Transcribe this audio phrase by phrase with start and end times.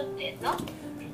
[0.00, 0.52] ってんの？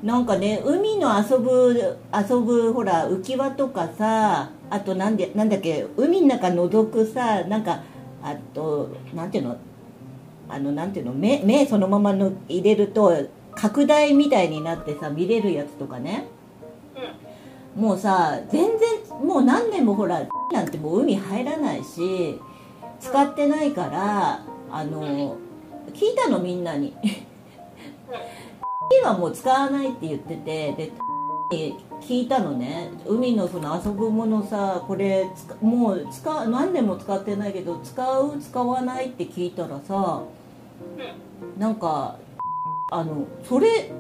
[0.03, 7.83] なんかね海の遊ぶ遊ぶほら浮き輪とかさあとなんでなんだっけ海の中覗くさなんか
[8.23, 9.57] あとなんていうの？
[10.49, 11.13] あのなんていうの？
[11.15, 13.15] 目目そのままの入れると
[13.55, 16.27] 拡大みたいになってさ見れるやつとかね。
[17.77, 17.83] うん。
[17.83, 22.39] もうさ全然もう何年もほらなんてもう海入らないし
[23.01, 25.37] 使ってないからあの
[25.93, 26.95] 聞いたのみんなに
[29.03, 30.73] はもう使わないって言ってて
[31.51, 32.91] で聞いたのね。
[33.07, 35.27] 海のその遊ぶものさこれ
[35.61, 40.23] もう使何年も使ってないけど使う使わないって聞いたらさ
[41.59, 42.17] なんか
[42.91, 43.91] あのそれ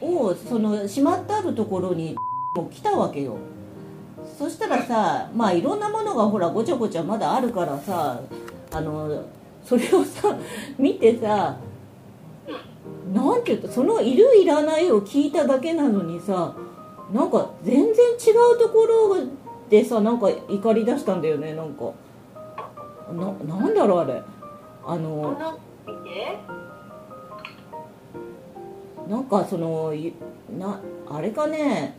[0.00, 2.16] をそのしまってあるところに
[2.54, 3.36] も来たわけよ。
[4.38, 8.20] そしたらさまあいろんなものがほらごちゃごちゃまだあるからさ
[8.72, 9.24] あの
[9.64, 10.36] それをさ
[10.78, 11.56] 見てさ
[13.70, 16.54] そのいるいらないを聞いただけなのにさ
[17.12, 19.16] なんか全然違うところ
[19.70, 21.92] でさなんか怒り出したんだよねなんか。
[23.12, 24.22] ななんだろうあれ。
[24.84, 25.38] あこの
[29.08, 30.12] なんかそのい
[30.58, 31.96] なあれかね。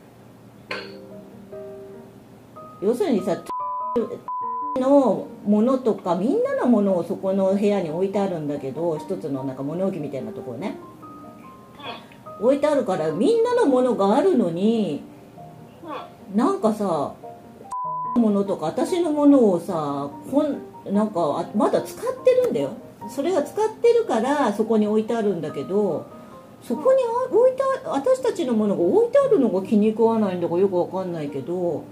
[2.81, 3.41] 要するにさ
[4.79, 10.75] のものとかみんなのものをそこの部屋に置いてあるんだけど一つのなんか物置みたいなところね
[12.39, 15.01] 置いてあるからみんなのものがあるのに
[16.35, 17.13] なんかさ
[18.15, 22.71] ものとか私のものをさこんなんかまだ使ってるんだよ。
[23.09, 26.05] それが使ってるからそこに置いてあるんだけど
[26.61, 26.99] そこに
[27.31, 31.85] 置いて私たちのものが置いてあるのが気に食わないんだかよくわかんないけど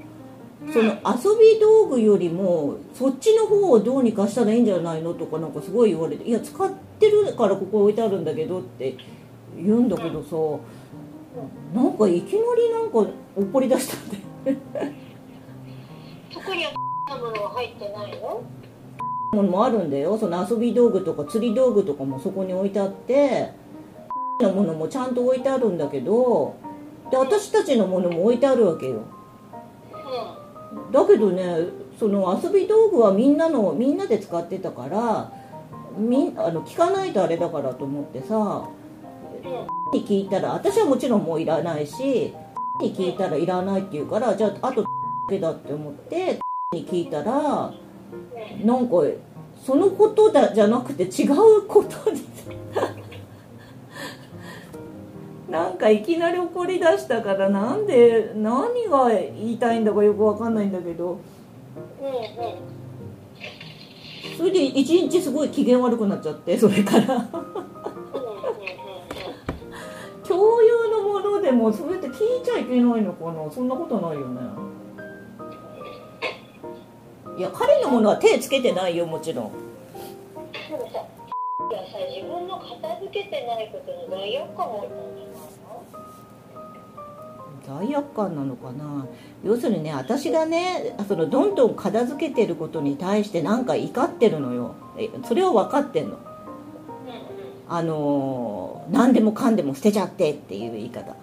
[0.74, 8.96] その遊び道具よりもそっちの方をどうにかしたらいいんじゃないのとかなんかすごい言われて「いや使ってるからここ置いてあるんだけど」って
[9.56, 10.36] 言うんだけどさ
[11.74, 14.58] なんかいきなりなんか怒り出した んだよ
[16.34, 16.72] そこには
[17.10, 18.42] なものは入ってないの？
[19.34, 20.18] ものもあるんだよ。
[20.18, 23.52] その遊び道具とか釣り道具とかもそこに置いてあって
[24.42, 26.56] のものもちゃんと置いてあるんだけど
[27.12, 29.02] で私たちのものも置いてあるわけよ。
[29.92, 31.58] うだけどね
[32.00, 35.32] その遊び道具はみんなのみんなで使ってたから
[35.98, 38.68] みんあの聞かないとあれだからと思ってさ
[39.94, 42.34] に聞いたら私はもちろんもういらないし
[42.82, 44.90] に聞いたらいらないって言うからじゃああとだ
[45.30, 46.40] けだって思って
[46.74, 47.74] に聞いたら
[48.64, 48.96] なんか
[49.66, 52.22] そのことだじゃなくて違うことに
[55.50, 61.18] なんかいきなり怒り出したからなんで何が言いたいんだかよくわかんないんだけど。
[64.38, 67.26] それで一日すごい機嫌悪くなっちゃってそれから
[70.28, 73.52] 共有のものでもそれって聞いちゃいけないのかな？
[73.52, 74.42] そんなことないよね。
[77.38, 79.52] いや彼のものは手つけてないよもちろん。
[80.70, 87.84] でもさいやさ自分の片付けてないことの罪悪感もあったんじゃな？
[87.84, 89.06] いの罪悪感なのかな？
[89.44, 94.74] 要するにね私がねそのどんどん片付けてることに対してなんか怒ってるのよ。
[94.98, 96.16] えそれは分かってんの。
[96.16, 96.26] うんうん。
[97.68, 101.12] あのー何でもかんでも捨てちゃってっていう言い方。
[101.12, 101.18] ああ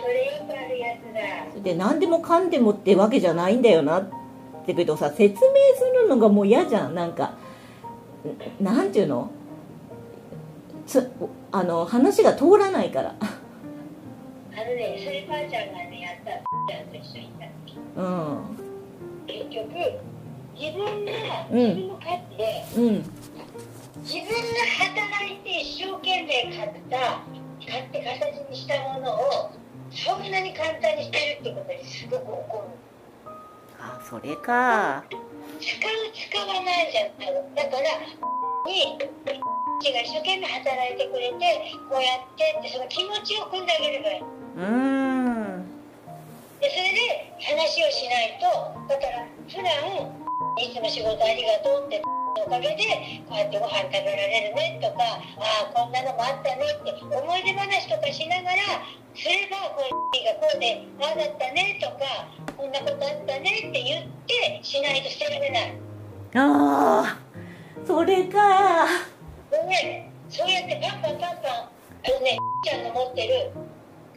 [0.00, 1.62] それよくあるやつだ。
[1.62, 4.04] で何でもかんでもってわけじゃないんだよなっ
[4.66, 5.36] てけどさ説明
[5.76, 6.94] するのがもう嫌じゃん。
[6.94, 7.34] なんか
[8.60, 9.30] んなんていうの？
[10.86, 11.10] つ
[11.52, 13.14] あの話が通らないから。
[13.20, 16.30] あのねそればあちゃんがねやった
[16.72, 17.78] ちゃんと一緒にいた時。
[17.96, 18.38] うん。
[19.26, 19.68] 結局
[20.58, 21.12] 自分が
[21.50, 21.58] うん。
[21.58, 23.04] 自分の価値で、うん
[24.02, 24.34] 自分が
[25.10, 27.22] 働いて一生懸命買った
[27.66, 29.50] 買って形にしたものを
[29.90, 33.32] そんなに簡単に捨てるってことにすごく怒る。
[33.80, 35.04] あそれか。
[35.58, 37.98] 使う使わないじゃんだから
[38.70, 38.98] に
[39.80, 44.20] 父が一生懸命働いてくれてこうやってってその気持ちを汲んであげればいい。
[44.20, 45.66] うーん。
[46.60, 48.46] でそれで話をしないと
[48.88, 49.66] だから普段
[50.58, 52.02] いつも仕事ありがとうって
[52.46, 58.82] おかげでこうやってご飯食べられるねとかああこんなのもあったねって思い出話とかしながら
[59.14, 65.78] すればこうがこうでああだったねとかこんなことあったねって言ってしないと捨てられない。
[66.34, 67.18] ああ
[67.86, 68.86] それか。
[69.50, 73.50] でねそうやってパンパンパンパンあのねちゃんの持ってる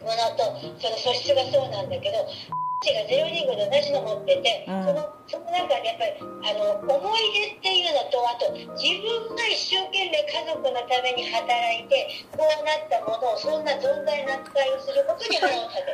[0.00, 0.44] ものと
[0.78, 4.82] その素質がそうなんだけどがゼロリングで同じの持ってて、うん。
[4.82, 11.46] そのその中でやっぱりあの思い出っていうのとあと自分が一生懸命家族のために働
[11.78, 15.92] いてこうなったものをそんな存在な扱いをすることに腹を立て。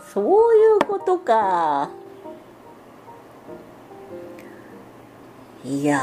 [0.00, 1.90] たそういうことか。
[5.64, 5.98] いや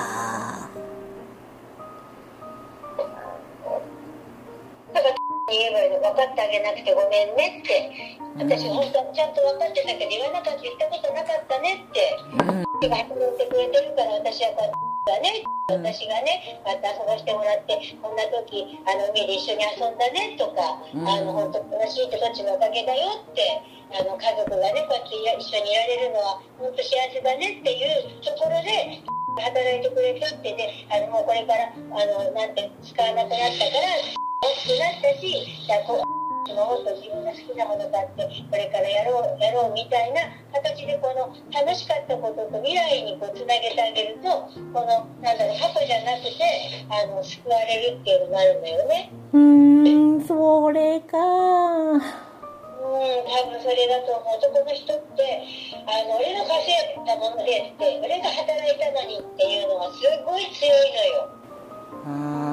[4.91, 8.17] だから言えばいいの分かってあげなくてごめんねって。
[8.39, 12.15] 私本当はちゃんと分かってたけど言わなかった言ったことなかったねって。
[12.39, 12.71] ーうん。
[12.79, 21.07] 手が働いてくれてるから私はこうがね私がねまた遊ばしてもらってこんな時あの海で一緒に遊んだねとか、うん。
[21.07, 23.43] あの本当楽しいってそっちのおかげだよって
[23.91, 29.03] あの家族がねこうやって一緒にいられるのは本当幸せだねっていうところで
[29.43, 34.20] 働いてくれてってであのもうこれからあのなんて使わなくなったから
[34.51, 36.11] 大きくなったしじゃあこう
[36.51, 46.43] もっと自分が好きなものがあってこれからやろうやろうみたいな形でこの楽しかったことと未来にこうつなげてあげるとこのなんだろう過去じゃなくて
[46.91, 49.11] あの救われるっていうのがあるんだよね。
[49.31, 55.47] うーんそれかうん、多分それだと思う男の人って
[55.87, 62.50] あの俺の稼いだものでって俺が働いたのにっていうのはすごい強いのよ。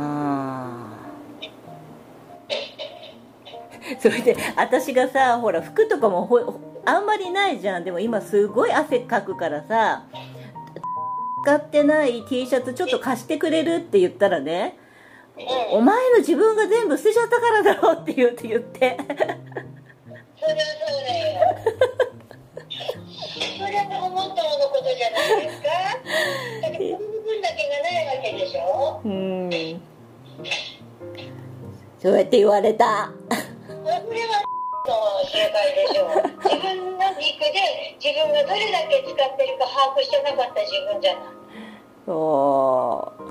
[4.01, 6.41] それで私がさほら服とかもほ
[6.85, 7.85] あんまりないじゃん。
[7.85, 10.05] でも今すごい汗かくからさ
[11.43, 14.77] 使ってない T シャツちょっと貸してくれるって言ったらね
[15.37, 18.97] うん、お前の自分が全部捨てちゃったからだろって言って言って。
[20.37, 21.41] それはそうだよ。
[23.57, 25.51] それは思ったものことじゃないで。
[25.53, 25.69] すか。
[26.63, 28.47] だってこの部分だけがないわけで。
[28.49, 29.01] しょ。
[29.05, 29.29] うん
[32.01, 33.11] そうやって言われた
[35.39, 36.27] 正解でしょう。
[36.43, 41.23] 自分の軸で自分がどれだけ使ってるか把握してなかった自分じゃない。
[42.07, 43.25] そう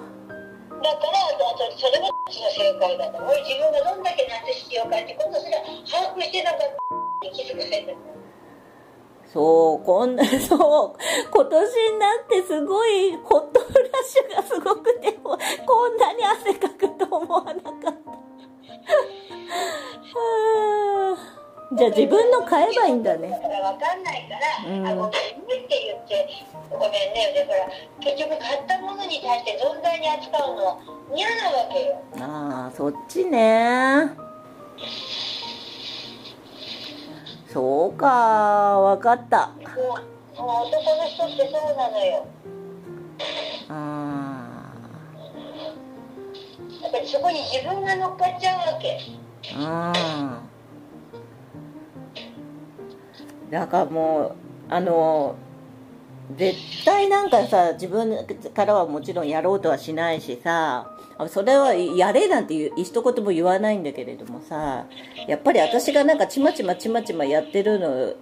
[0.80, 3.18] だから、あとそれが私の正解だと。
[3.26, 6.70] 俺自分がどんだけ夏必要かってことすら把握してなかったっ
[7.24, 7.98] て気づかせてる。
[9.26, 10.98] そう、こんな、そう、
[11.32, 17.92] 今年になってすごいホットフラッシュがすごくて、こんなに汗かくと思わなかった。
[20.14, 21.37] はあ
[21.74, 23.40] じゃあ自分の買えばいいんだねだ。
[23.40, 24.36] から分かんないか
[24.66, 25.18] ら、うんあごめんね
[25.66, 26.30] って言って
[26.72, 27.68] ごめんねでほら
[28.00, 30.78] 結局買ったものに対して存在に扱うのは
[31.14, 34.12] 嫌なわけよああ、そっちね。
[37.52, 39.48] そうか、わかった。
[39.48, 42.28] もう男の人ってそうなのよ
[43.70, 44.74] あ
[46.84, 49.00] だからそこに自分が乗っかっちゃうわけ
[49.56, 50.38] あ、うん。
[53.50, 54.36] だからも
[54.70, 55.36] う、あの、
[56.36, 58.16] 絶対なんかさ、自分
[58.54, 64.86] からはもちろんやろうとはしないしさ、あそれはやれなんていう一言も言わないんだけれどもさ、
[65.28, 68.14] やっぱり私がなんかちまちまちまちまやってるの、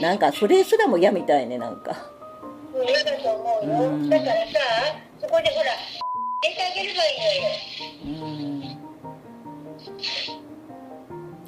[0.00, 2.10] なんかそれすらも嫌みたいね、なんか。
[2.74, 4.40] うん嫌だと思うよ、うんだからさ
[5.20, 5.72] そこでほら
[6.40, 7.14] 入れてあげればい
[8.06, 8.24] いの
[8.66, 8.76] よ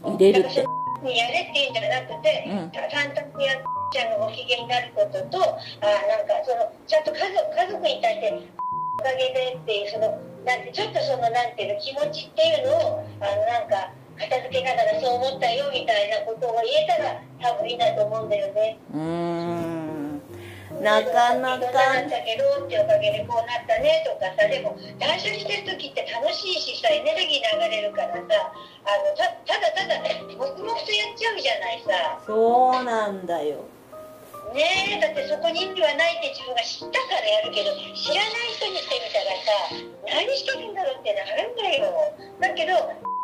[0.05, 0.15] うん。
[0.17, 0.74] 入れるって。
[1.05, 3.63] にやれっていうんじゃなくて、うんた淡々とやっ
[3.93, 18.79] ちゃんがご機嫌になることとあなんかそのちゃんと家族家族に対しておかげでっていうそのなんてちょっとそのなんていうの気持ちっていうのをあのなんか片付けながらそう思ったよみたいなことを言えたら多分いいなと思うんだよね。
[18.93, 19.84] うーん。
[20.85, 30.05] なかなかこんなだったけどっておかげでこうなったねとかさでも断捨離してる時って楽しいしさエネルギー流れるからさあのたただただ
[30.37, 32.21] 黙々とやっちゃうじゃないさ。
[32.29, 33.65] そうなんだよ。
[34.53, 41.91] ねえだってそこに意味はないって自分が知ったからやるけど知らない人にしてみたらさ何してるんだろうってなるんだよ
[42.39, 42.77] だけど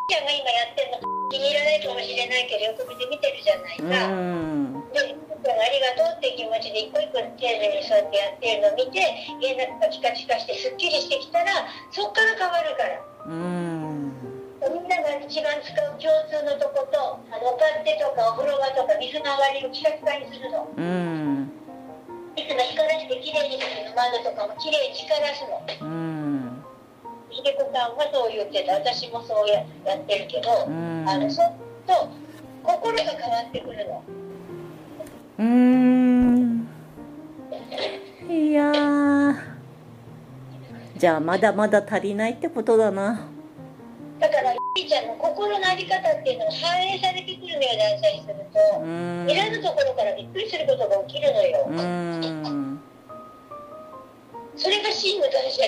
[0.09, 4.75] ちゃんが今やってるの気に入らないかもしれないけど横目で見てるじゃないうさ、ん。
[4.91, 9.01] でちゃんがありがとうっていう気持ちで一個一個丁寧にそうやってやってるのを見て
[9.41, 13.01] 家の中がピカピカしてすっきりしてきたらそっから変わるから。
[13.27, 14.13] うん。
[14.61, 20.69] みんなが一番使う共通のとことあのお勝手とかお風呂場とか水の上がりをピカピカにするの。
[20.77, 21.53] うん。
[22.37, 26.65] いつも光らしてきれいにするの窓とかもきれいに光らすのうん。
[27.31, 31.55] ひでこさんはそう言ってた私もそうややってるけど、うんあのそっ
[31.87, 32.11] と
[32.63, 34.05] 心が変わってくるの
[35.45, 36.69] ん。
[38.29, 39.37] いやー。
[40.97, 43.27] じゃあまだまだ足りないってことだな。
[44.19, 49.33] だからひーちゃんの心の在り方っていうのが反映されてくるのよ断捨離すると。
[49.33, 52.81] いらぬところからびっくりすることが起きるのよ、うーん。
[54.57, 55.61] それが真の断捨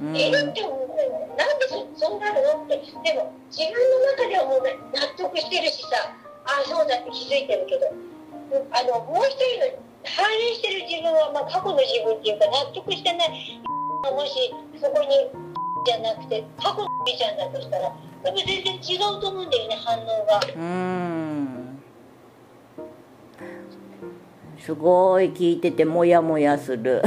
[0.00, 6.12] うんえるって思うのよなんでそそうなるのってでも自分の中ではもう納得してるしさ
[6.44, 7.88] ああそうだって気づいてるけど
[8.70, 13.60] あのもう一人の反映してる自分は、まあ、過去の自分っていうか納得してない
[14.12, 15.08] もしそこに
[15.84, 20.40] じゃなくて過去のじゃんだとしたらやっぱ全然違うと思うんだよね反応が。
[20.54, 21.78] うん。
[24.58, 27.02] すごい聞いててモヤモヤする。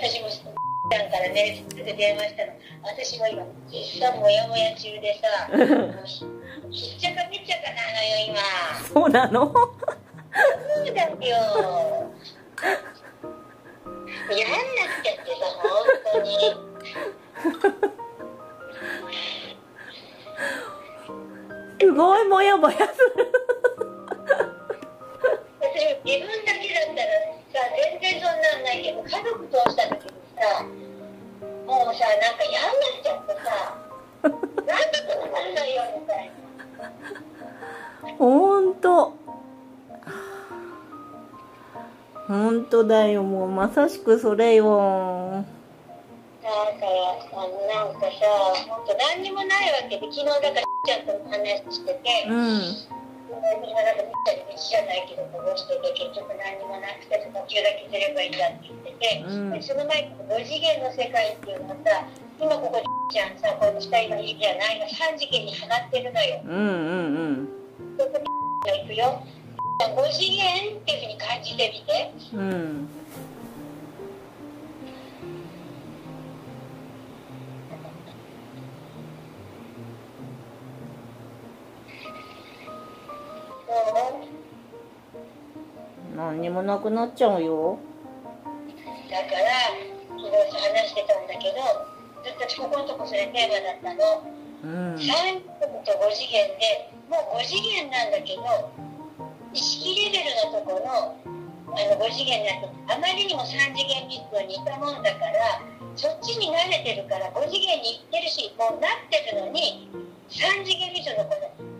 [0.00, 2.52] 私もさんからね電話したの。
[2.82, 5.50] 私も今実際モヤモヤ中でさ
[6.68, 8.36] もうひひっちゃかめっちゃかなのよ今。
[8.92, 9.50] そうなの？
[9.50, 9.56] そ
[10.82, 11.16] うだよ。
[14.30, 14.60] 嫌になっ
[15.02, 15.64] ちゃってさ本
[16.12, 16.28] 当に。
[21.80, 22.86] すごいモヤモヤする。
[26.04, 27.08] 自分だけだったら
[27.50, 30.62] さ全然そんなんないけど家族通した時にさ
[31.66, 33.48] もうさなんか嫌になっちゃってさ
[34.22, 34.44] なんで
[35.08, 36.32] こうなるのよみたいな
[38.18, 39.14] ほんと
[42.28, 43.48] ほんとだよもう。
[43.48, 45.44] まさしくそれよ。
[46.42, 46.96] だから
[47.32, 48.24] あのなんかさ
[48.68, 52.60] 本当何にもないわけで昨日だからちゃんと話してて、うん。
[53.28, 59.52] なんかみったり道じゃないけどこぼしてて結局何にもなくて呼吸だけすればいいんだって言ってて、うん。
[59.52, 62.04] でその前に5次元の世界っていうのはさ
[62.40, 66.42] 今ここでちゃんさこの下今いるじゃないの3次元に放ってるのよ。
[66.44, 66.62] うんう
[67.32, 67.48] ん
[67.98, 69.22] そこが行くよ。
[69.80, 72.12] 5次元っていうふうに感じてみて。
[72.34, 72.88] うん
[86.16, 87.78] 何にもなくなっちゃうよ
[89.08, 89.28] だから
[90.08, 91.87] 昨日話してたんだけど
[92.38, 94.38] ずっとここのとこそれテーマだったの。
[94.64, 95.40] うん3次元
[95.86, 98.42] と5次元でもう5次元なんだけど
[99.52, 101.14] 意識レベルのところ
[101.72, 105.62] あの5次元になってあまりにも3次元密度に似たもんだから
[105.94, 109.90] そっちに慣れてるから5次元に行ってるしもうなってるのに
[110.28, 111.38] 3次元密度のこ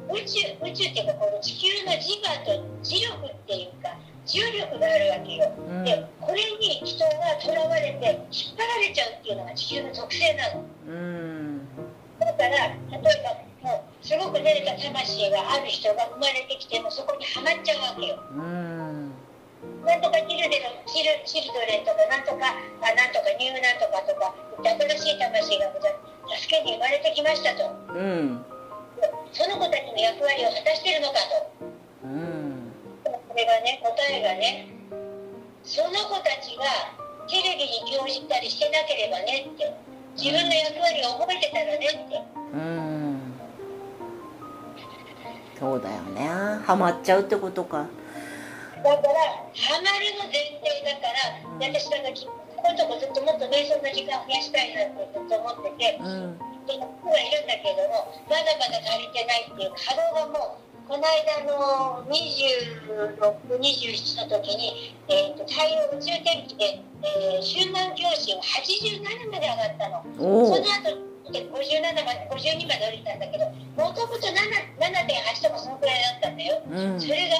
[0.08, 2.50] の宇宙宇宙っていうかこの地球の磁場と
[2.82, 3.77] 磁力っていうか
[4.28, 5.48] 重力があるわけよ。
[5.56, 5.84] うん。
[5.84, 10.64] でこれに人がとらわれて引っ張られちゃうっていうのが地球の特性なの。
[10.86, 11.68] うん。
[12.20, 18.20] だから例えばもうすごく出れた魂がある人が生まれてきてもそこにはまっちゃうわけよ。
[18.36, 19.12] うん。
[19.88, 22.52] なんとかチルデのチルチルドレンとかなんとか
[22.84, 27.64] あなんとかニューなんとかとか新しい魂が助けに生まれてきましたと。
[27.96, 28.44] うん。
[29.32, 31.64] その子たちの役割を果たしてるのかと。
[32.04, 32.37] うん
[33.28, 34.68] これがね答えがね
[35.62, 36.64] その子たちが
[37.28, 39.68] テレビに興じたりしてなければねって
[40.16, 42.22] 自分の役割を覚えてたらねって。
[42.52, 42.98] うん。
[45.58, 46.26] そうだよね。
[46.64, 47.86] ハマっちゃうってことか。
[48.82, 56.38] だから、ハマるの前提だから、で私なんかき、ここのとこずっともっと瞑想の時間増やしたいなってずっと思ってて、うん。
[56.66, 63.20] で、いるんだけども、まだまだ足りてないっていう波動がもう、この間の26、
[63.60, 70.02] 27の時に、えー、と太陽宇宙天気で、えー、春南教師が87まで上がったの。
[70.16, 73.44] その後で57まで、52まで降りたんだけど、
[73.76, 74.32] もともと7
[74.80, 76.62] 7.8とかそのくらいだったんだよ。
[76.64, 77.36] うんそれが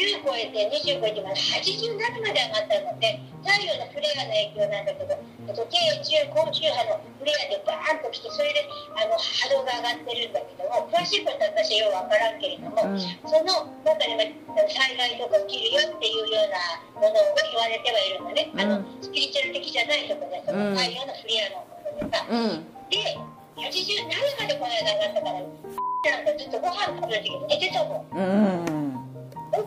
[0.00, 1.92] 10超えて20超えてまで87
[2.24, 8.64] まで上がったので太陽のフレアの影響なんだけどえっと低中高周波のフレアでバーンと来てそれで
[8.96, 13.00] あの波動が上がってるんだけども詳しいことは私はようわからんけれども、うん。
[13.28, 22.64] その中でも災害とか起きるよっていうようなものが言われてはいるのね、あのうんスピリチュアル的じゃないところでその太陽のフレアのことでさ、うん。
[22.88, 22.96] で
[23.60, 24.08] 87
[24.40, 28.16] までこの間上がったからなんかずっとご飯食べる時に寝てたもん。
[28.16, 28.89] うん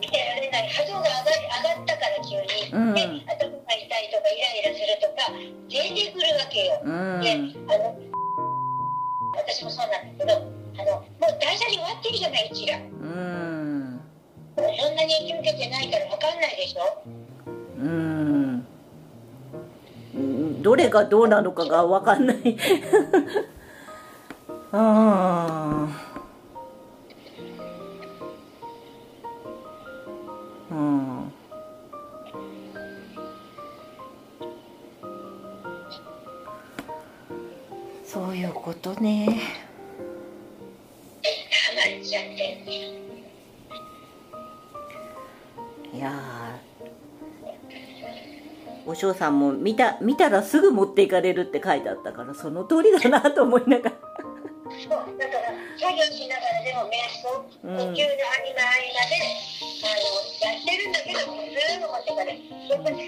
[0.00, 0.68] 起きてられない。
[0.68, 2.94] 波動が上がり上がったから急に、うん。
[2.94, 5.28] で頭が痛いとかイライラするとか
[5.68, 7.20] 出てくるわけよ、うん。
[7.20, 7.32] で
[7.68, 7.98] あの
[9.36, 14.00] 私もそうなんだけどあのもう断捨離終わってるじゃないうちらうん。
[14.56, 16.80] そんなに影響受けてないから分かんないでしょ。
[17.78, 18.66] うん。
[20.14, 22.38] うんどれがどうなのかが分かんない。
[24.72, 26.13] ああ
[30.74, 31.32] うん。
[38.04, 39.40] そういうことね。
[45.92, 46.12] いや
[48.84, 53.96] お嬢さんも見た見たらすぐ持っていかれるって書いてあったからその通りだなと思いながら。
[54.74, 57.28] そうだから作業しながらでも瞑想
[57.62, 59.14] 呼吸の合間合間で、
[59.84, 60.23] あの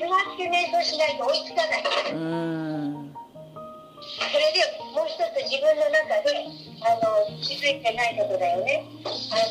[0.07, 2.15] っぱり座って瞑想しないと追いつかない。
[2.15, 3.13] うん
[4.17, 4.63] それで
[4.95, 6.47] もう一つ自分の中で
[6.81, 8.85] あの気づいてないことだよね。
[9.05, 9.51] あの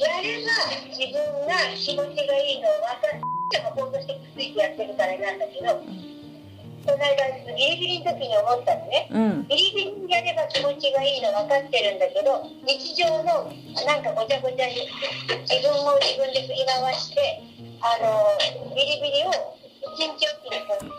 [0.00, 0.50] やれば
[0.90, 5.84] 自分が気持ちがいいのを分かっても今度してくっついてやってるからなんだけど、こ
[6.86, 9.08] の間ギリギリの時に思ったのね。
[9.10, 13.52] うんギリギリにやれば気持ちがいいの分かってるんだけど日常の
[13.86, 14.88] なんかごちゃごちゃに
[15.48, 17.42] 自分を自分で振り回して
[17.80, 20.94] あのビリビリを一日おきにこう流れ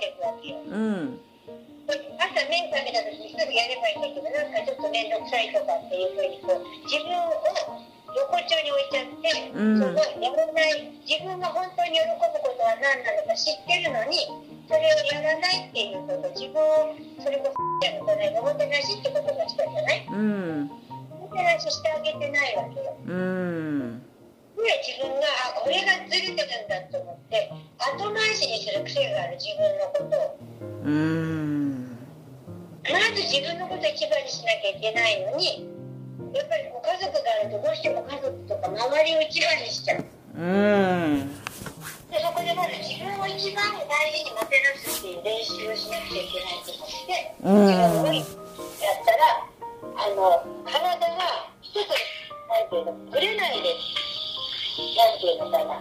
[0.00, 0.56] ていくわけよ。
[0.68, 1.20] うん
[1.92, 7.28] 朝目覚めた時にすぐやればいいんだけどなんかちょっと面倒くさいとかっていうふうにこう自分を
[8.16, 14.24] 横丁に置いちゃって、うんそのやらない自分が本当に喜ぶことは何なのか知ってるのに
[14.70, 20.06] それをやらないっていうこと自分をそれこそちゃんのこの間おもてなしってことがしたじゃない？
[20.08, 20.70] うん
[21.20, 22.96] おもてなししてあげてないわけよ。
[23.04, 24.11] うんで
[24.56, 30.18] 自分があこれがずれてるんだと思って後回しにする癖がある自分のこと。
[30.18, 30.38] を。
[30.84, 31.98] うん。
[32.84, 35.68] まず自分のことを一番にしなきゃいけないのに
[36.34, 40.04] やっぱりこう家族があるとどうしても家族とか周りを一番にしちゃう。
[40.34, 41.38] うん。
[42.10, 47.66] でそこでまず自分を一番大事にもてなすっていう練習をしなくちゃいけないと思ってうん。
[47.66, 49.48] 自分をやったら
[49.96, 51.88] あの体が一つ
[52.48, 54.11] なんていうのぶれないです
[54.72, 55.76] なんていうのかな。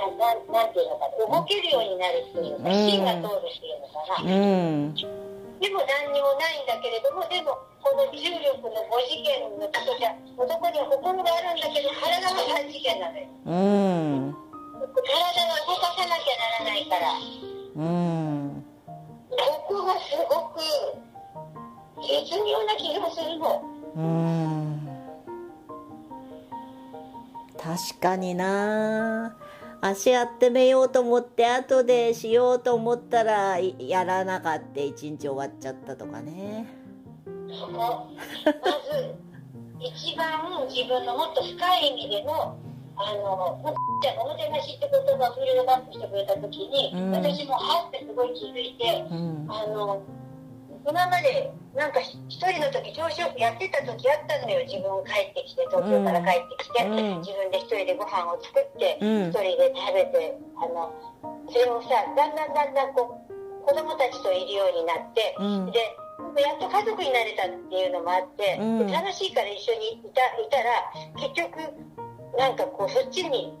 [0.00, 1.26] ななんなんていうのかな。
[1.26, 2.74] 動けるようになるっていうかうん。
[2.86, 4.94] 芯が通るっていうのかな、うん。
[4.94, 13.26] でも何にもないんだけれども、でもこの重力の5次元のことじゃ、男には心があるんだけど、体は3次元なのよ。
[13.44, 13.54] う
[14.30, 14.36] ん。
[14.80, 17.12] 体は動かさなきゃならないから、
[17.74, 18.64] うん。
[19.28, 19.36] こ
[19.68, 20.62] こがすごく
[22.06, 23.62] 絶妙な気がするの。
[23.96, 24.69] うん
[27.70, 29.36] 確かにな。
[29.80, 34.80] 足やってみようと思って後でしようと思ったらいやらなかった。
[34.80, 36.66] 一日終わっちゃったとかね。
[37.48, 37.72] そこ。
[37.72, 38.52] ま
[38.90, 39.14] ず、
[39.78, 42.58] 一番自分のもっと深い意味での、
[42.96, 43.62] あの、
[44.02, 47.12] じゃあおもてなしって言葉をフィールドバックしてくれた時に、うん。
[47.12, 49.46] 私もはってすごい気づいて、うん。
[49.48, 50.02] あの
[50.86, 54.64] 今までなんか一人の時調子よくやってた時あったのよ。
[54.64, 57.20] 自分帰ってきて東京から帰ってきて、うん。
[57.20, 60.92] 自分で一人でご飯を作ってうん一人で食べてあの
[61.48, 65.70] それをさだんだんだんだんこう子供たちといるようになって、うん。
[65.70, 65.78] で
[66.42, 68.56] やっと家族になれたっていうのもあって、
[68.92, 71.58] 楽しいから一緒にいたいたら結局
[72.38, 73.56] なんかこうそっちに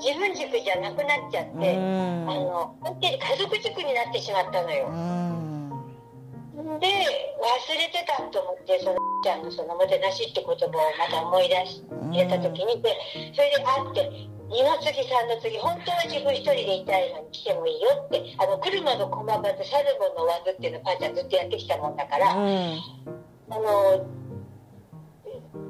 [0.00, 2.26] 自分軸じゃなくなっちゃって、うん。
[2.28, 4.88] あの本当に家族軸になってしまったのよ。
[6.78, 10.58] うんで忘れてたと思ってそのちゃんのそのおもてなしって言葉を
[10.96, 12.94] また思い出し入れた時にで
[13.34, 22.46] それであって二の次三の次本当は自分一人でいたいのに来てもいいよってあの車の駒場とサルボのワグっていうのをパーちゃんずっとやってきたもんだから、あの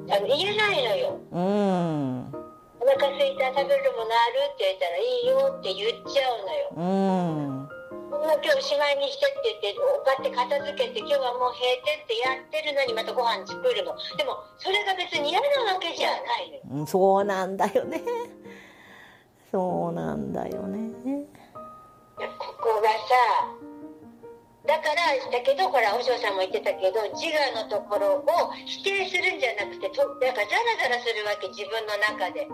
[0.07, 1.19] あの言えないのよ。
[1.31, 2.39] うん
[2.81, 6.71] お腹空いた食べるものあるって言ったらいいよって言っちゃうのよ。
[6.77, 7.78] うん
[8.09, 13.93] もう今日しまいにしてって言って、こうやって片付けて、今日はもう閉店ってやってるのにまたご飯作るの。
[14.17, 16.61] でも、それが別に嫌なわけじゃないのよ。
[16.71, 18.01] うんそうなんだよね
[19.51, 21.25] そうなんだよね
[22.17, 23.69] ここがさ、
[24.67, 32.47] だから、だけど、ほら、お嬢さんも言ってたけど、自我のところを否定するんじゃなくて、とだからザラザラするわけ、自分の中で。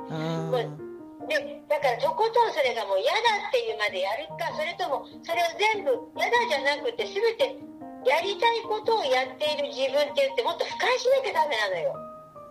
[1.25, 7.57] うんで、だからとことんそれがもう嫌だっていうまでやるか、それともそれを全部嫌だじゃなくて全て
[8.05, 11.97] やりたいことをやっている自分って言ってもっと俯瞰しなきゃダメなのよ。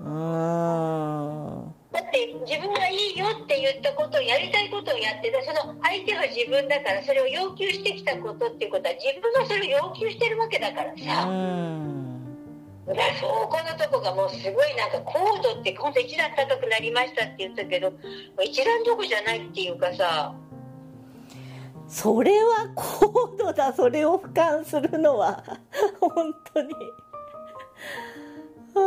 [0.00, 12.03] うんだって自分がいいよって言ったことをやりたいことをやってたその相手は自分だからそれを要求してきたことっていうことは自分がそれを要求してるわけだからうさ。
[12.87, 12.92] そ
[13.49, 17.92] このとこがもうすごいなんか高度って今度一段高くなりましたって言ったけど
[18.44, 20.35] 一段どこじゃないっていうかさ。
[21.87, 25.44] それは高度だそれを俯瞰するのは。
[26.01, 26.75] 本当に。
[28.77, 28.81] あ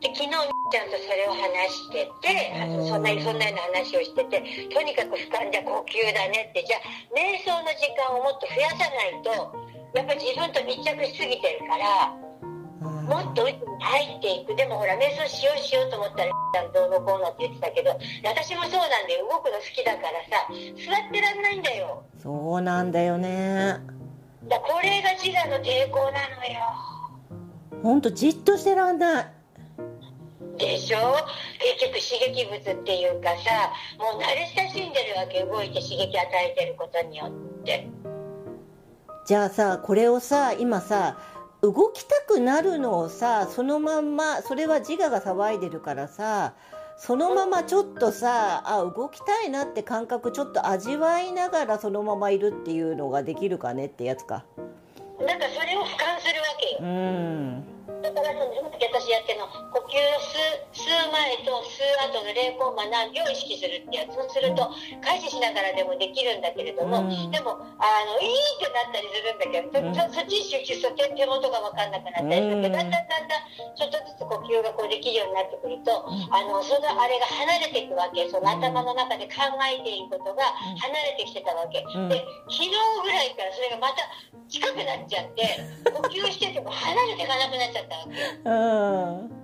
[0.00, 2.52] で昨日ちゃんとそれを話してて
[2.88, 4.42] そんなそんなような話をしてて
[4.74, 6.64] とにかく俯瞰じゃ呼吸だねって。
[6.66, 6.80] じゃあ
[7.14, 12.12] 瞑想の時間をもっと増やさないとやっぱり自分と密着しすぎてるから
[13.06, 14.54] もっと内に入っていく。
[14.54, 16.32] でもほら瞑想しようしようと思ったら
[16.74, 17.90] どうのこうのって言ってたけど
[18.24, 22.04] 私もそうなんで動くの好きだからさ座ってらんないんだよ。
[22.22, 23.78] そうなんだよね。
[24.48, 27.80] だこれが自我の抵抗なのよ。
[27.82, 29.26] ほんとじっとしてらんない。
[30.58, 30.98] でしょ？
[31.78, 35.42] 結局刺激物っていうかさもう慣れ親しんでるわけ。
[35.42, 37.88] 動いて刺激与えてることによって
[39.26, 41.18] じゃあさこれをさ今さ
[41.60, 46.54] 動きたくなるのをさそのまんまそれは自我が騒いでるからさ
[46.96, 54.44] そのままちょっとさあ動きたいなって感覚ちょっと味わいながらそのままいるっていうのができるかねってやつか。
[55.18, 56.78] なんかそれを俯瞰するわけよ。
[56.82, 57.75] うん
[58.14, 58.66] だからその
[58.96, 60.18] 私やってるの呼吸を
[60.72, 67.30] 吸う前と吸う後の0コンマ何秒意識するってやつをすると開始しながらでもできるんだけれども、うん。
[67.30, 82.08] でもあのいいってなったりするんだけど、そそっちに集中すると手元が分かんなくなったりするけど、だんだんだんだんちょっとずつ呼吸がこうできるようになってくると、あのそのあれが離れていくわけその頭の中で考えていることが離れてきてたわけ、ん。
[82.08, 84.08] で昨日ぐらいからそれがまた
[84.48, 85.42] 近くなっちゃって
[85.90, 88.05] 呼吸してても離れていかなくなっちゃったわけ
[88.44, 89.36] うん。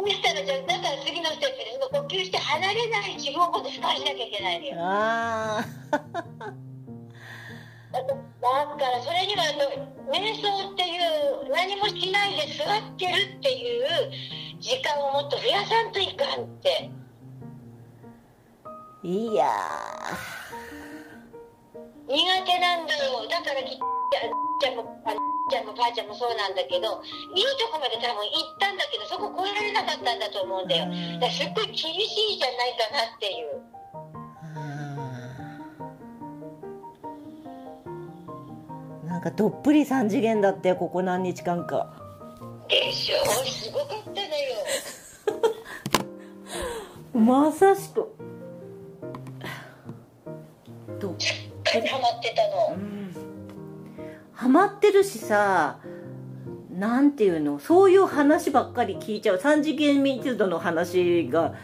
[0.00, 5.64] そしたらじゃあだから次のステップで呼吸して離れない自分を今度俯瞰しなきゃいけないのよあ
[7.92, 13.84] だからそれにはあの瞑想っていう何もしないで座ってるっていう
[14.60, 16.90] 時間をもっと増やさんといかんって。
[19.04, 19.46] ーいや
[22.06, 27.02] 苦手なんだよだからきちゃんもあのちゃんもばあちゃんもそうなんだけど
[27.34, 30.86] いいとこまで多分行ったんだけどそこ超えられなかったんだと思うんだよ。
[31.18, 33.60] だからすっごい厳しいじゃないかなっていう。
[39.04, 41.92] ーなんかどっぷり3次元だってここ何日間か。
[42.68, 43.16] でしょ？
[43.46, 44.30] すごかったのよ。
[47.26, 48.06] まさしく。
[51.00, 51.12] どっ
[51.64, 52.56] かりハマってたの。
[52.68, 52.74] ハ
[54.50, 55.78] マってるしさ
[56.70, 59.36] なんていうのそういう話ばっかり聞いちゃう。
[59.36, 61.54] 3次元密度の話が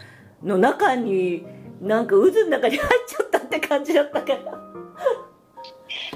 [0.43, 1.45] の中に
[1.81, 4.37] なんか渦の中に入っちゃったって感じだったから。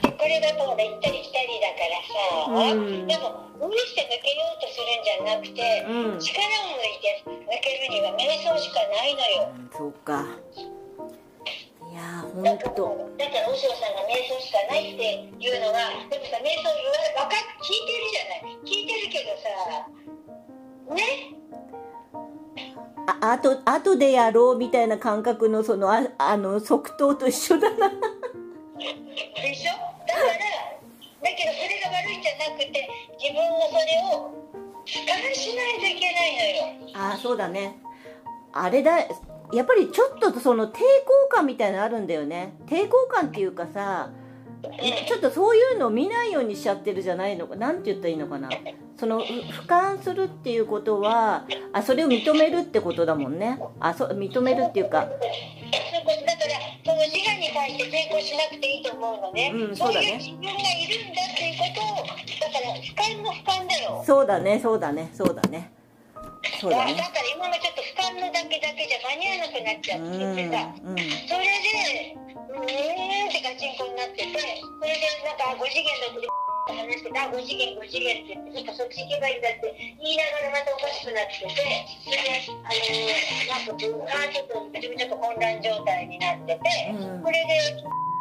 [0.01, 1.97] でこれがもうね行ったり来たりだから
[2.45, 3.07] さ、うん。
[3.07, 6.19] でも無理して抜けようとするんじゃなくて、うん。
[6.19, 9.49] 力を抜いて抜けるには瞑想しかないのよ。
[9.75, 10.25] そうか
[12.32, 15.04] いやーほだから和尚さんが瞑想しかないって
[15.38, 16.80] いうのはでもさ瞑想言
[17.20, 18.58] わわかっ聞いてるじゃない。
[18.63, 21.36] 聞いてるけどさね？
[23.22, 27.89] ああと後でやろうみたいな感覚のそのああの即答と一緒だな。
[27.89, 27.96] で
[29.54, 29.72] しょ？
[30.08, 30.34] だから
[31.24, 32.89] だけどそれが悪いんじゃなくて
[33.20, 33.82] 自分のそれ
[34.15, 34.32] を
[34.86, 36.96] 俯瞰しないといけないのよ。
[36.96, 37.78] あそうだね。
[38.54, 39.00] あれだ
[39.53, 40.81] やっぱりちょっとその抵抗
[41.29, 42.55] 感みたいなのあるんだよね。
[42.67, 44.09] 抵抗感っていうかさ
[45.07, 47.55] ちょっとそういうのを見ないようにしちゃってるじゃないのか。
[47.55, 48.49] なんて言ったらいいのかな。
[48.97, 53.59] そのう俯瞰するっていうことはあそれを認めるってことだもんね。
[53.79, 55.01] あそ認めるっていうか。
[55.01, 56.51] そういうことだから
[56.85, 60.11] その自我に対して抵抗しなくていいと思うのね、うんそうだね。
[60.11, 64.03] いう自分がいるんだっていうことをだから俯瞰の俯瞰だよ。
[64.05, 65.71] そうだねそうだねそうだね
[66.62, 72.62] そうだだねから今のちょっと俯瞰のだけだけじゃ間に合わなくなっちゃっててさ、うんうんそれでうーん。
[72.62, 76.30] ってガチンコになっててそれでなんか5次元だって
[76.69, 81.58] 話してた5次元5次元って言ってそっち行けばいいんだって言いながらまたおかしくなってて
[82.06, 86.62] それであのー、なんかちょっと自分ちょっと混乱状態になってて、
[86.93, 87.58] うんこれで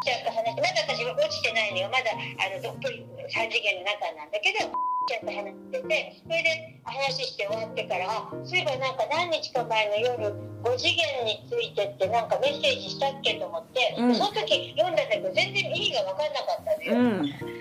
[0.00, 1.90] ちゃ話してまだ私は落ちてないのよ。
[1.92, 14.14] まだあのどっぷり3次元の中なんだけどちゃんと話しててそれで話して終わってからあそういえばなんか何日か前の夜5次元についてってなんかメッセージしたっけと思って、うん。
[14.14, 17.60] その時読んだんだけど全然意味が分かんなかったのよ、うん。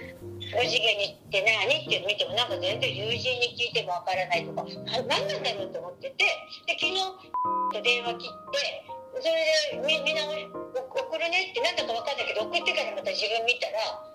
[0.49, 6.25] 5次元にって何って見てもなんか全然友人に聞いてもわからないとかな何なんだろうと思ってて
[6.67, 6.97] で昨日
[7.71, 8.84] と電話切って
[9.19, 14.09] それでみみんな送るねってなんだかわかんないけど送ってからまた自分見たら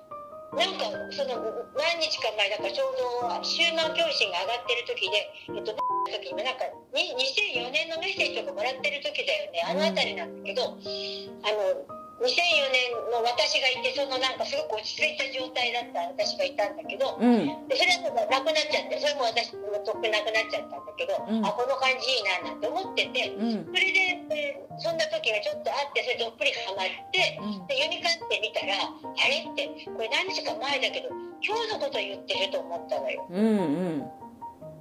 [0.52, 1.40] なんかその
[1.74, 5.16] 何日か前だからちょうど終盤教師が上がってる時で、
[5.56, 5.74] えっと、
[6.12, 9.62] 時になんかに2004年のメッセージとかもらってる時だよね。
[9.66, 12.26] あの辺りなんだけど、あの2004
[12.70, 17.66] 年の私がいてそのなんかすごく落ち着いた状態だった私がいたんだけどうん。
[17.66, 23.34] でそれはもうなくなっちゃってそれも私のとっくなくなっちゃったんだけど、うんあこの感じいいななんて思ってて。
[23.34, 23.66] うん。
[23.66, 27.66] それで、えーそんな時がちょっとあってそれどっぷりハマって、うん。
[27.70, 33.26] で読み返ってみたらあれってこれ何日か前だけど今日のこと言ってると思ったのよ。
[33.30, 34.10] うんうん。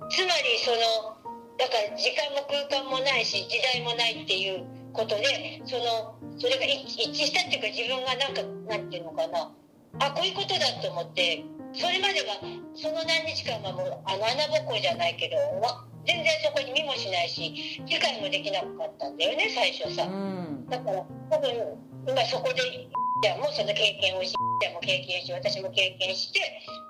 [0.09, 1.13] つまりその
[1.57, 9.51] だから時間も空間もないし時代もないっていうことでそのそれが一一致したっていうか自分がなんかなんていうのかな。
[9.99, 12.41] あこういうことだと思ってそれまでは
[12.73, 20.03] その何日間はもうあの穴ぼっこじゃないけどわ全然そこに見もしないし理解もできなかったんだよね最初さ。
[20.03, 20.65] うん。
[20.69, 21.77] だから多分
[22.07, 22.89] 今そこで
[23.21, 26.39] ちゃんもその経験をしちゃんも経験し私も経験して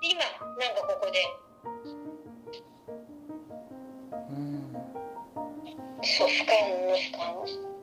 [0.02, 0.20] 今
[0.56, 1.20] なんかここで
[4.30, 4.72] うん。
[6.02, 7.73] そう俯瞰の俯瞰を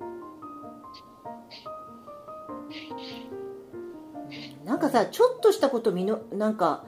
[4.65, 6.85] なんかさちょっとしたこと見のなんか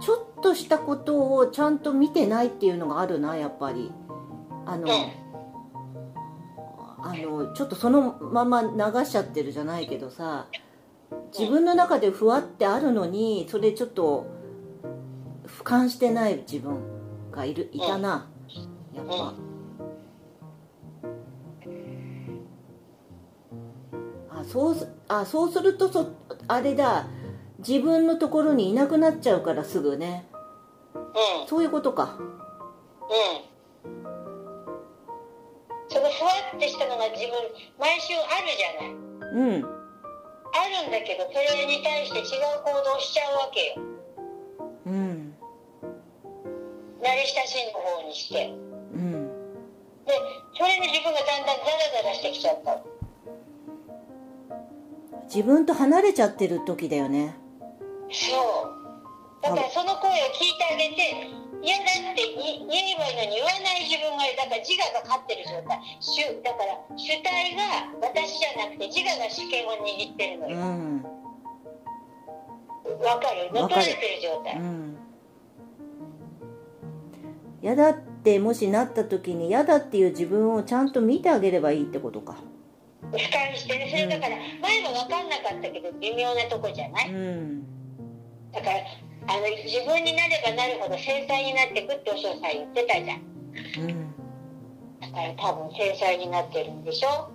[0.00, 3.92] ちょっとしたことをちゃんと見てないっていうのがあるなやっぱり。
[4.64, 4.86] あの、
[7.04, 10.46] あのちょっとそのまま流しちゃってるじゃないけどさ
[11.36, 14.26] 自分の中でふわってあるのにそれちょっと
[15.46, 16.78] 俯瞰してない自分
[17.32, 18.28] がいるいたな
[18.94, 19.34] やっぱ
[24.42, 26.10] あそうすあそうするとそ
[26.48, 27.06] あれだ。
[27.58, 30.26] 自分のところにいなくなっちゃうからすぐね。
[30.94, 31.48] うん。
[31.48, 32.18] そういうことか。
[32.18, 32.28] うん。
[35.88, 37.30] そのふわってしたのが自分
[37.78, 38.90] 毎週あるじゃない。
[38.90, 39.64] うん。
[40.54, 42.26] あるんだけどそれに対して違う
[42.64, 43.86] 行動をしちゃうわけよ。
[44.86, 45.34] うん。
[47.00, 48.50] 慣れ親しんの方にして。
[48.94, 49.28] うん。
[50.04, 50.12] で
[50.58, 52.91] それで自分がだんだんザラザラしてきちゃった
[55.34, 57.34] 自分と離れちゃってる時だよね。
[58.10, 59.42] そう。
[59.42, 61.26] だからその声を聞いてあげて
[61.62, 65.80] 嫌だって言言えばいいのに言わない自分がだから自我が勝ってる状態。
[66.00, 67.62] 主だから主体が
[68.02, 71.02] 私じゃなくて自我が主権を握ってるのうよん。
[73.00, 73.50] わかる？
[73.54, 74.56] 乗っ取られてる状態。
[74.58, 74.96] うん。
[77.62, 82.36] 嫌だってもしなった時に嫌だっていう自分をちゃんと見てあげればいいってことか
[83.10, 87.62] 俯瞰してねそれだから前は分かんなかったけど微妙なとこじゃなういん。
[88.52, 88.76] だから
[89.28, 93.20] あの自分になればなるほど繊細になってくってお嬢さん言ってたじゃん。
[93.88, 94.14] うん。
[95.00, 97.30] だから多分繊細になってるんでしょ？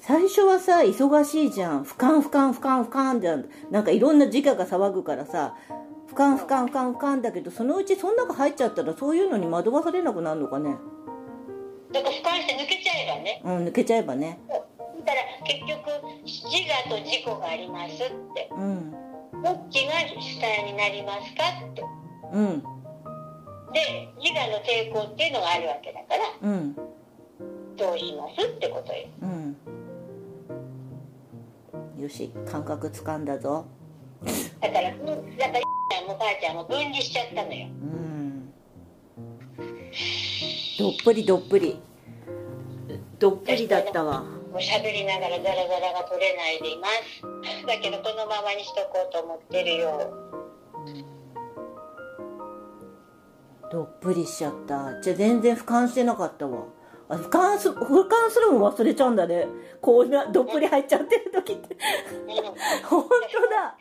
[0.00, 1.84] 最初はさ忙しいじゃん。
[1.84, 5.54] 俯瞰俯瞰俯瞰俯瞰じゃんなんかいろんな自我が騒ぐからさ
[6.10, 10.76] 俯瞰俯瞰俯瞰俯瞰だけどそのうちその中入っちゃったらそういうのに惑わされなくなるのかね？
[11.92, 13.40] だから俯瞰して抜けちゃえばね。
[13.44, 14.38] うん抜けちゃえばね。
[14.48, 15.90] だから結局
[16.24, 16.44] 自
[16.86, 18.50] 我と自己がありますって。
[18.52, 18.90] うん。
[19.42, 21.82] どっちが主体になりますかって。
[22.32, 22.62] うん。
[23.72, 26.48] で自我の抵抗っていうのがあるわけだから。
[26.48, 26.74] うん。
[27.76, 29.08] どうしますってことよ。
[29.22, 29.56] うん。
[32.02, 33.66] よし感覚つかんだぞ。
[34.60, 35.60] だからうんだから
[36.08, 38.52] も母ちゃんも分離しちゃったのようん
[40.78, 41.80] どっぷりどっぷり。
[43.18, 44.20] どっぷりだったわ。
[44.20, 47.66] もう喋りながらザラザラが取れないでいます。
[47.66, 50.14] だけどこのままにしとこうと思ってるよ
[53.70, 55.02] どっぷりしちゃった。
[55.02, 56.64] じゃあ全然俯瞰してなかったわ。
[57.08, 59.48] あ俯瞰す俯瞰するの忘れちゃうんだね。
[59.80, 61.74] こうなどっぷり入っちゃってる時って。
[61.74, 62.34] うん。
[62.86, 63.76] 本当だ。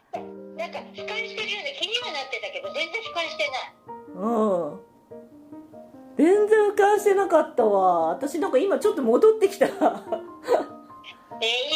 [0.58, 3.76] なんか俯瞰してるような気にはなってたけど全然俯瞰してない。
[4.16, 4.87] うん
[6.18, 8.08] 全然俯瞰してなかったわ。
[8.10, 9.68] 私なんか今ちょっと戻ってきた。
[9.68, 9.82] えー、いい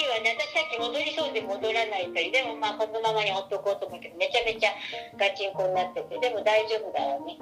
[0.09, 4.71] わね私さっき戻りそうで戻らないとでもまあこのままにほっとこうと思うけどめちゃめちゃ
[5.19, 6.17] ガチンコになってて。
[6.19, 7.37] でも大丈夫だわね。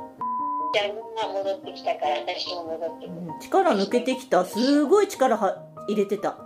[0.74, 1.02] ちゃんが
[1.34, 3.16] 戻ってきたから私も戻ってくる。
[3.16, 4.44] うん力抜けてきた。
[4.44, 6.32] すごい力は入れてた。
[6.32, 6.38] あ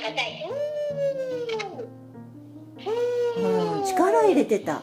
[0.00, 0.48] ー硬い。
[3.36, 3.40] う
[3.80, 4.82] ん力入れてた。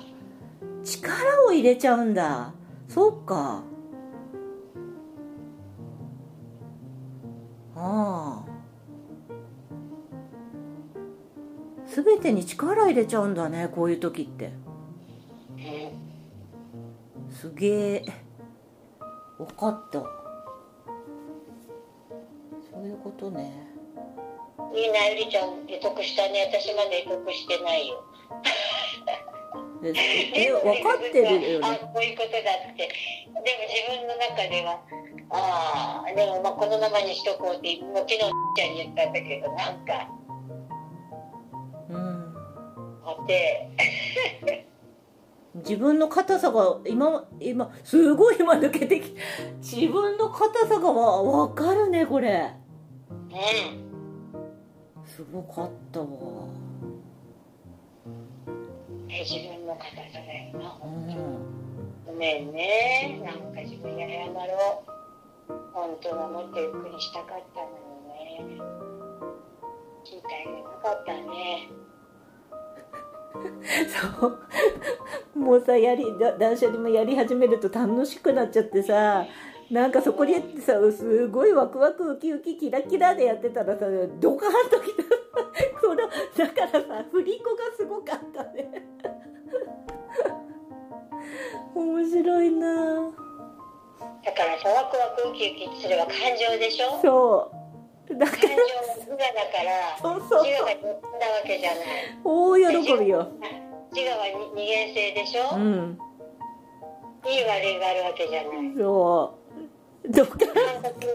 [0.84, 2.54] 力を入れちゃうんだ
[2.88, 3.63] そっか。
[7.76, 8.45] ああ。
[11.88, 14.52] 全てに力入れちゃうんだねこういう時って。
[17.30, 18.06] すげえ。
[19.38, 20.00] 分かった。
[20.00, 20.08] そ
[22.82, 23.67] ういうことね。
[24.73, 26.50] いいなゆりちゃん得得したね。
[26.52, 28.04] 私まで得得してないよ
[29.84, 32.88] ええ分かってるよあねこういうことだって。
[32.88, 34.82] でも自分の中では
[35.30, 40.10] ああでもまあこのままにしとこうってもう昨日ちゃんに言ったんだけどなんか
[41.90, 42.36] うん。
[43.06, 43.70] あって。
[45.56, 49.16] 自分の硬さが今今すごい今抜けてき
[49.60, 52.54] 自分の硬さがわ分かるねこれ。
[53.10, 53.88] うん。
[55.06, 56.06] すごかったわ
[59.19, 61.67] え自分の硬さだよなうん
[62.06, 63.19] ごめんね。
[63.23, 64.84] なんか自分に謝ろ
[65.49, 67.67] う本当はもっとゆっくりしたかったの
[68.45, 68.62] にね。
[70.06, 71.69] 聞いてあげなかったね。
[74.21, 74.39] そう。
[75.36, 79.25] もうさやりだ断捨離もやり始めると楽しくなっちゃってさ。
[79.69, 83.86] なんかそこにさすごいワクワクウキウキキラキラでやってたらさ
[84.19, 85.03] ドカーンときた。
[85.82, 88.71] そのだからさ振り子がすごかったね。
[91.75, 93.12] 面白いな。
[94.23, 97.01] だからさワクワクウキウキすれば感情でしょ？
[97.01, 97.51] そ
[98.10, 98.15] う。
[98.17, 100.82] だか感情らがだからそうそう自我が呼ん
[101.19, 101.84] だわけじゃない。
[102.23, 103.27] 大喜びよ。
[103.93, 104.25] 自我は
[104.56, 105.99] 二元性でしょ、うん。
[107.25, 108.73] いい悪いがあるわけじゃない。
[108.77, 109.46] そう
[110.10, 110.38] どっか。
[110.38, 110.48] 感
[110.84, 111.08] 覚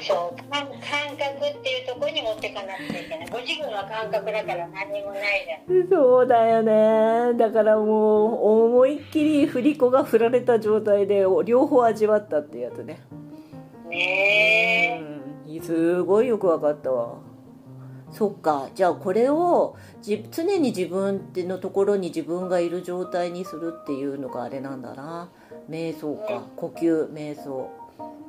[0.00, 3.28] そう感感覚っていうところに持ってかなくちゃいけない。
[3.30, 5.88] ご自分は感覚だから何にもないじゃん。
[5.88, 7.38] そうだよね。
[7.38, 13.00] だからもう思いっきり振り子が振られた状態で両方味わったってやつね。
[13.88, 15.00] ねえ。
[15.00, 15.62] うん。
[15.62, 17.18] すごいよく分かったわ。
[18.10, 18.68] そっか。
[18.74, 25.30] じゃあこれをじ常に自分ってのところに自分がいる状態にするっていうのがあれなんだな。
[25.68, 26.46] 瞑想か。
[26.56, 27.70] 呼吸瞑想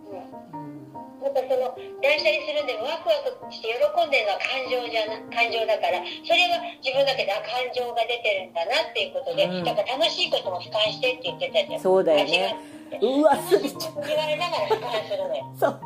[0.09, 0.79] うん。
[1.19, 9.63] なんかその断捨離するんでもワクワクして喜んでるのは感情じゃな感情だからそれは自分だけであ感情が出てるんだなっていうことで、うん。
[9.63, 11.81] だから楽しいことも俯瞰してって言ってたじゃん。
[11.81, 12.55] そうだよね。
[13.01, 15.35] うわ楽しいこと言われながら俯瞰するの。
[15.35, 15.79] よそう。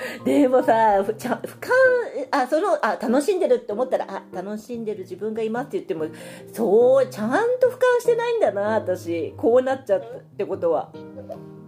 [0.24, 1.70] でもさ俯瞰
[2.30, 6.06] あそのあ楽しんでるって思ったらあ楽しんでる自分がいますって言っても
[6.52, 9.34] そうちゃんと俯瞰してないんだな私。
[9.36, 10.90] こうなっちゃったってことは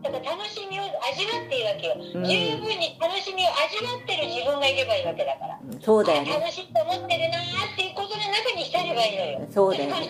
[0.02, 2.24] だから楽しみを味わっていいわけよ、うん。
[2.24, 5.58] 十分に楽しみを味わってる自分がいればいいわけだから。
[5.62, 6.32] うんそうだよね。
[6.36, 9.48] あ楽しいと思ってるなーっていうことの中に浸ればいいのよ。
[9.50, 10.08] そうだよね。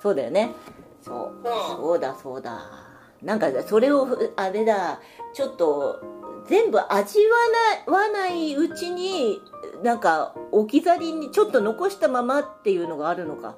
[0.00, 0.50] そうだよね。
[1.00, 1.36] そう。
[1.36, 1.76] うん。
[1.76, 2.92] そうだそうだ。
[3.22, 5.00] なんかそれをふあれだ
[5.32, 6.02] ちょっと
[6.46, 7.18] 全部味
[7.86, 9.40] わなわないうちに
[9.82, 13.56] なんか置き去りにちょっと残したままっていうのがあるのか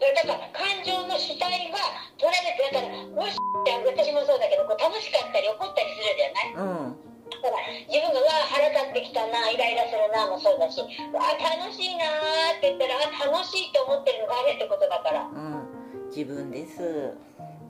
[0.00, 1.78] だから感情の主体が
[2.18, 6.66] 取られてだからもし私もそうだけどこう楽しかったり怒ったりするじゃない？
[6.66, 6.96] うん。
[7.40, 10.80] だから自分がわあ腹立ってきたなイライラするなもそうだし。
[10.80, 10.86] わ
[11.24, 15.24] あ楽しいなーって言ったらあ楽しいと思ってるのがあれってことだから。
[15.24, 16.08] うん。
[16.10, 17.14] 自分です。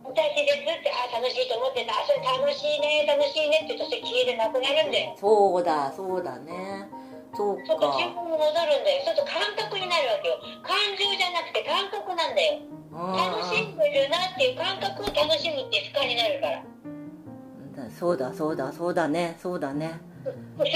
[0.04, 1.92] 私ですってあ楽しいと思ってた。
[1.92, 5.14] あそれ楽しいね楽しいねって言うとそれ消えてなくなるんだよ。
[5.20, 6.88] そうだそうだね
[7.36, 9.02] そうそこか自分に戻るんだよ。
[9.04, 10.38] そうすると感覚になるわけよ。
[10.62, 12.62] 感情じゃなくて感覚なんだよ。
[12.94, 16.62] 楽しんでるなっていう感覚を楽しむっていう負荷になるから。
[16.62, 19.36] うんそうだそうだそうだね。
[19.42, 20.00] そうだね。
[20.24, 20.70] すっごい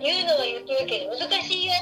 [0.00, 1.72] 言うのは言ってるけど難しいよ。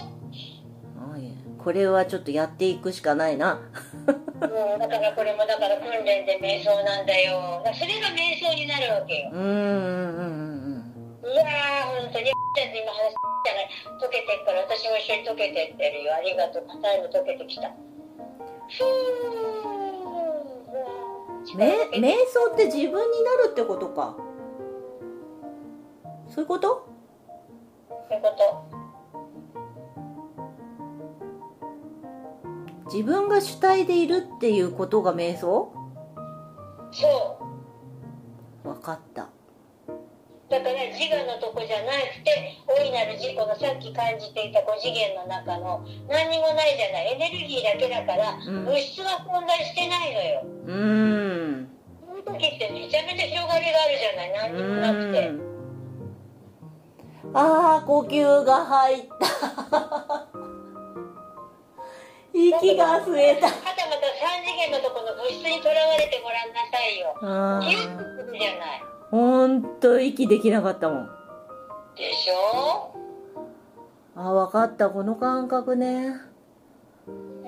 [1.62, 3.60] これはちょっとやっていくしかないな。
[4.40, 7.62] もうだからこれもだから訓練で瞑想なんだよ。
[7.74, 9.30] それが瞑想になるわけよ。
[9.30, 10.82] うんうんうん
[11.22, 11.32] うん。
[11.32, 16.14] いやー本当にちゃんと今話じゃない溶けてるから私も一緒に溶けてってるよ。
[16.14, 16.66] ありがとう。
[16.82, 17.70] タイム溶けてきた。
[17.70, 24.14] ふーめ瞑想って自分になるってことか。
[26.28, 26.86] そういうこと？
[27.88, 28.70] そういうこと。
[32.92, 35.72] 自分が主体でいるっていうことが瞑想？
[36.92, 37.38] そ
[38.64, 38.68] う。
[38.68, 39.30] 分かった
[40.50, 47.14] だから自我のとこじゃなくて大いなる自己のさっき感じていた5次元の中の何にもないじゃない。
[47.14, 48.66] エネルギーだけだから、ん。
[48.66, 50.42] 物質は存在してないのよ。
[50.66, 51.70] うーん。
[52.02, 54.50] そういう時ってめちゃめちゃ広がりがあるじゃない。
[54.50, 55.30] う何にもなくて。
[55.30, 55.50] ーん。
[57.32, 60.26] ああ呼吸が入った。
[62.34, 63.46] 息が増えた。
[63.46, 67.14] はたまた3次元のとこの物質にとらわれてごらんなさいよ。
[67.22, 71.10] あギュッとするじゃないほんと息できなかったもん。
[71.96, 72.94] でしょ？
[74.14, 74.90] あ分かった。
[74.90, 76.14] この感覚ね。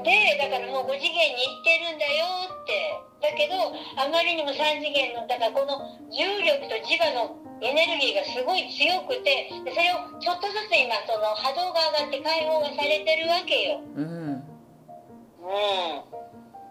[0.03, 2.99] でだからもう5次元に行ってるんだよって。
[3.23, 3.55] だけど
[4.03, 5.79] あまりにも3次元のだからこの
[6.11, 13.79] 重力と磁場のエネルギーがすごい強くてでそれをちょっとずつ今その波動が上がって解放がされてるわけよ。
[13.95, 14.03] うん。
[14.03, 14.43] うん。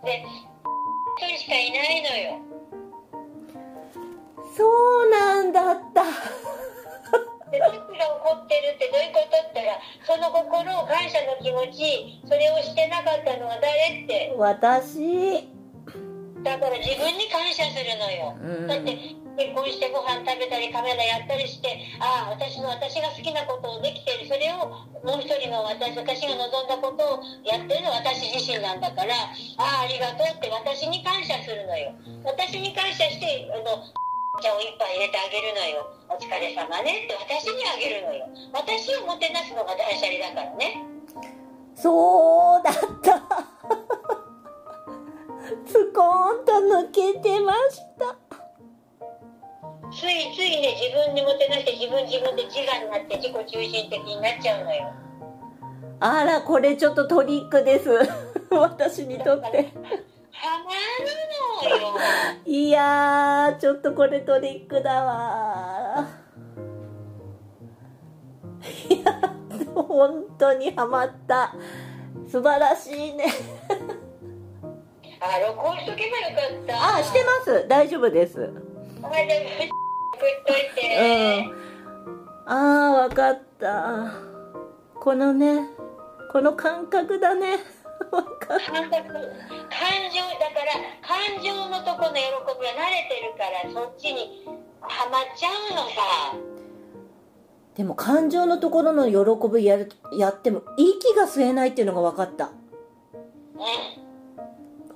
[0.03, 0.27] で
[1.23, 2.50] 一人しかいないのよ
[4.55, 6.03] そうなんだった。
[7.51, 14.31] でどっちが怒ってるってどういうことって言ったらその心を感謝の気持ちそれをしてなかったのは誰って。
[14.37, 15.51] 私。
[16.43, 18.67] だから自分に感謝するのよ、うん。
[18.67, 18.97] だって
[19.37, 24.25] 結婚してご飯食べたりカメラやったりしてああ私の私が好きなことをできてる。
[24.27, 29.11] それをもう一人の私私が望んだことをやってるのは私自身なんだから
[29.59, 31.91] ああありがとうって私に感謝するのよ。
[32.23, 33.83] 私に感謝してあの
[34.41, 35.85] じゃあお一杯入れてあげるのよ。
[36.09, 37.05] お疲れ様ね。
[37.05, 38.27] って私にあげるのよ。
[38.51, 40.81] 私をもてなすのが断捨離だからね。
[41.75, 42.73] そうだっ
[43.05, 43.21] た。
[45.69, 48.15] スコーンと抜けてました。
[49.91, 54.91] ついついね自分にもてなして自分自分で自我になって自己中心的になっちゃうのよ。
[55.99, 57.91] あらこれちょっとトリックです。
[58.49, 59.71] 私にとって。
[60.31, 61.29] ハマるのよ
[62.45, 66.07] いやーちょっとこれトリックだわ。
[68.89, 69.33] いや
[69.73, 71.53] 本当にハマった。
[72.27, 73.25] 素晴らしいね。
[75.19, 76.97] あ録音しとけばよかった。
[76.97, 77.67] あしてます。
[77.67, 78.49] 大丈夫です。
[79.03, 79.69] お前で
[80.13, 81.51] 送っというて、ん。
[82.45, 84.11] ああ分かった。
[84.99, 85.67] このね
[86.31, 87.57] この感覚だね
[88.11, 89.07] 感覚感
[90.11, 94.45] 情だから感情のとこの喜びは慣れてるからそっちに
[94.81, 96.01] ハマっちゃうのさ。
[97.75, 102.45] でも感情のところの喜びやるやっても息が吸えないっていうのが分かった。
[102.45, 102.51] うん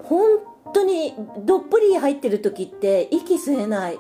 [0.03, 0.39] 本
[0.74, 3.99] 当にどっぷり入ってる時って息吸えない